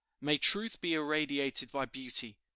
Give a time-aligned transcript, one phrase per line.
[0.19, 2.39] May truth be irradiated by Beauty!